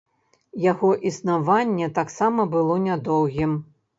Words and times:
Яго 0.71 0.89
існаванне 1.09 1.89
таксама 1.99 2.41
было 2.57 2.79
нядоўгім. 2.89 3.53